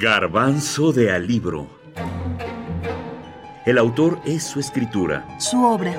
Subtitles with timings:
[0.00, 1.66] Garbanzo de Alibro.
[3.66, 5.26] El autor es su escritura.
[5.38, 5.92] Su obra.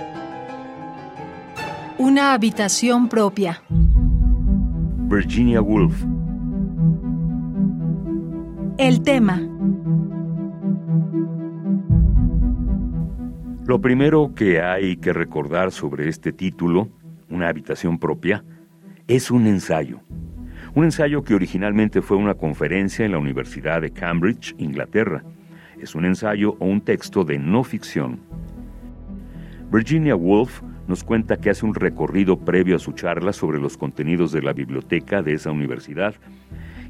[1.99, 3.61] Una habitación propia.
[5.07, 6.03] Virginia Woolf.
[8.79, 9.39] El tema.
[13.67, 16.89] Lo primero que hay que recordar sobre este título,
[17.29, 18.43] Una habitación propia,
[19.07, 19.99] es un ensayo.
[20.73, 25.21] Un ensayo que originalmente fue una conferencia en la Universidad de Cambridge, Inglaterra.
[25.81, 28.21] Es un ensayo o un texto de no ficción.
[29.69, 34.31] Virginia Woolf nos cuenta que hace un recorrido previo a su charla sobre los contenidos
[34.31, 36.15] de la biblioteca de esa universidad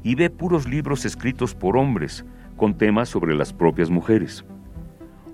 [0.04, 2.24] y ve puros libros escritos por hombres
[2.56, 4.44] con temas sobre las propias mujeres.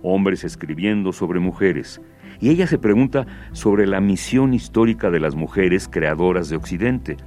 [0.03, 2.01] Hombres escribiendo sobre mujeres.
[2.41, 7.19] Y ella se pregunta sobre la misión histórica de las mujeres creadoras de Occidente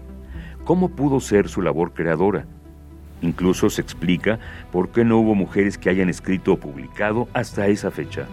[0.63, 2.45] cómo pudo ser su labor creadora.
[3.21, 4.39] Incluso se explica
[4.71, 8.26] por qué no hubo mujeres que hayan escrito o publicado hasta esa fecha.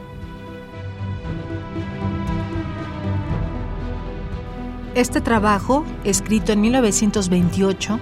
[4.95, 8.01] Este trabajo, escrito en 1928,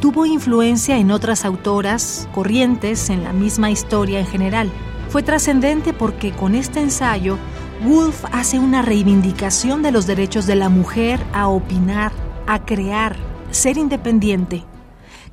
[0.00, 4.70] tuvo influencia en otras autoras corrientes en la misma historia en general.
[5.10, 7.38] Fue trascendente porque con este ensayo,
[7.84, 12.10] Woolf hace una reivindicación de los derechos de la mujer a opinar,
[12.48, 13.14] a crear,
[13.52, 14.64] ser independiente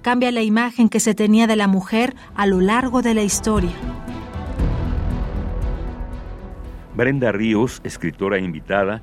[0.02, 3.72] cambia la imagen que se tenía de la mujer a lo largo de la historia.
[6.96, 9.02] Brenda Ríos, escritora invitada,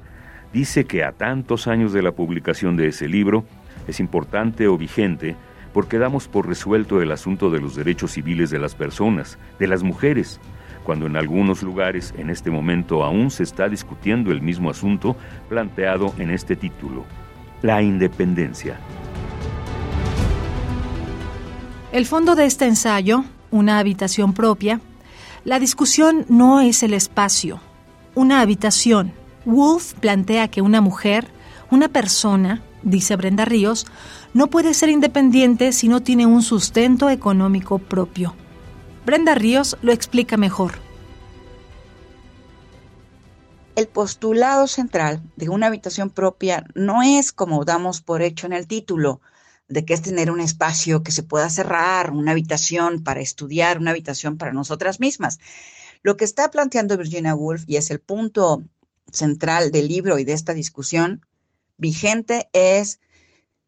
[0.53, 3.45] dice que a tantos años de la publicación de ese libro
[3.89, 5.37] es importante o vigente
[5.73, 9.83] porque damos por resuelto el asunto de los derechos civiles de las personas, de las
[9.83, 10.41] mujeres,
[10.85, 15.17] cuando en algunos lugares en este momento aún se está discutiendo el mismo asunto
[15.49, 17.05] planteado en este título,
[17.63, 18.79] la independencia.
[21.97, 24.83] El fondo de este ensayo, una habitación propia,
[25.45, 27.59] la discusión no es el espacio,
[28.15, 29.15] una habitación.
[29.47, 31.27] Wolf plantea que una mujer,
[31.71, 33.87] una persona, dice Brenda Ríos,
[34.35, 38.35] no puede ser independiente si no tiene un sustento económico propio.
[39.07, 40.73] Brenda Ríos lo explica mejor.
[43.75, 48.67] El postulado central de una habitación propia no es como damos por hecho en el
[48.67, 49.23] título,
[49.69, 53.91] de que es tener un espacio que se pueda cerrar, una habitación para estudiar, una
[53.91, 55.39] habitación para nosotras mismas.
[56.03, 58.63] Lo que está planteando Virginia Woolf, y es el punto
[59.11, 61.27] central del libro y de esta discusión
[61.79, 63.01] vigente, es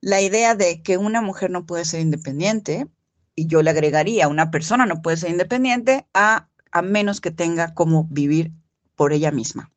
[0.01, 2.87] la idea de que una mujer no puede ser independiente,
[3.35, 7.75] y yo le agregaría, una persona no puede ser independiente a, a menos que tenga
[7.75, 8.53] cómo vivir
[8.97, 9.71] por ella misma.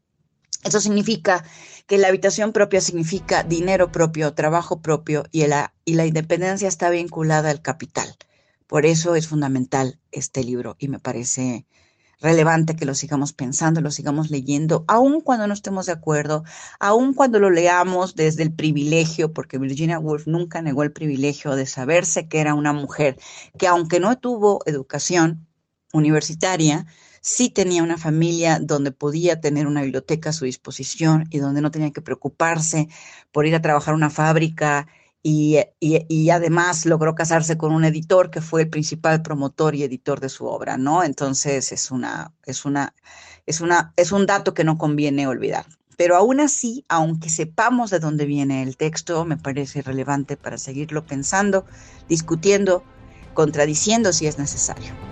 [0.64, 1.44] Eso significa
[1.88, 6.90] que la habitación propia significa dinero propio, trabajo propio y la, y la independencia está
[6.90, 8.16] vinculada al capital.
[8.68, 11.66] Por eso es fundamental este libro y me parece
[12.22, 16.44] relevante que lo sigamos pensando, lo sigamos leyendo, aun cuando no estemos de acuerdo,
[16.80, 21.66] aun cuando lo leamos desde el privilegio, porque Virginia Woolf nunca negó el privilegio de
[21.66, 23.18] saberse que era una mujer
[23.58, 25.48] que aunque no tuvo educación
[25.92, 26.86] universitaria,
[27.22, 31.72] sí tenía una familia donde podía tener una biblioteca a su disposición y donde no
[31.72, 32.90] tenía que preocuparse
[33.32, 34.88] por ir a trabajar a una fábrica
[35.24, 35.60] y,
[36.32, 40.46] además logró casarse con un editor que fue el principal promotor y editor de su
[40.46, 41.04] obra, ¿no?
[41.04, 42.96] Entonces es una, es una,
[43.46, 45.66] es una, es un dato que no conviene olvidar.
[45.96, 51.06] Pero aún así, aunque sepamos de dónde viene el texto, me parece relevante para seguirlo
[51.06, 51.66] pensando,
[52.10, 52.84] discutiendo,
[53.36, 55.11] contradiciendo si es necesario.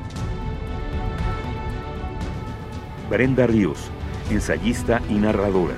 [3.09, 3.80] Brenda Ríos,
[4.30, 5.74] ensayista y narradora.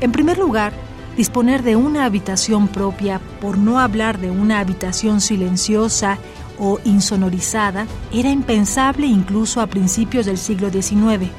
[0.00, 0.72] En primer lugar,
[1.16, 6.18] disponer de una habitación propia, por no hablar de una habitación silenciosa
[6.58, 11.30] o insonorizada, era impensable incluso a principios del siglo XIX.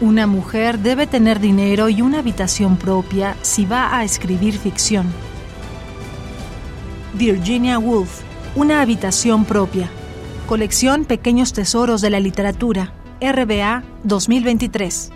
[0.00, 5.06] Una mujer debe tener dinero y una habitación propia si va a escribir ficción.
[7.14, 8.22] Virginia Woolf,
[8.54, 9.90] Una habitación propia.
[10.46, 15.12] Colección Pequeños Tesoros de la Literatura, RBA 2023.